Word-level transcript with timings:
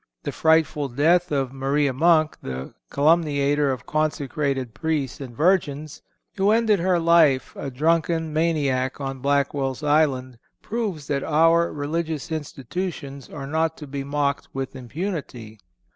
The 0.23 0.31
frightful 0.31 0.87
death 0.89 1.31
of 1.31 1.53
Maria 1.53 1.93
Monk, 1.93 2.35
the 2.41 2.73
caluminator 2.89 3.71
of 3.71 3.85
consecrated 3.85 4.73
Priests 4.73 5.21
and 5.21 5.37
Virgins, 5.37 6.01
who 6.37 6.49
ended 6.49 6.79
her 6.79 6.97
life 6.97 7.55
a 7.55 7.69
drunken 7.69 8.33
maniac 8.33 8.99
on 8.99 9.19
Blackwell's 9.19 9.83
Island, 9.83 10.39
proves 10.63 11.05
that 11.05 11.23
our 11.23 11.71
religious 11.71 12.31
institutions 12.31 13.29
are 13.29 13.45
not 13.45 13.77
to 13.77 13.85
be 13.85 14.03
mocked 14.03 14.47
with 14.53 14.75
impunity. 14.75 15.59